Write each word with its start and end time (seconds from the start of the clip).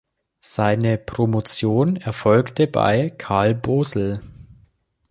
Seine 0.41 0.97
Promotion 0.97 1.95
erfolgte 1.97 2.65
bei 2.65 3.11
Karl 3.11 3.53
Bosl. 3.53 4.19